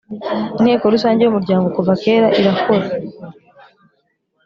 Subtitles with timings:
[0.59, 2.87] Inteko rusange y Umuryango kuva kera irakora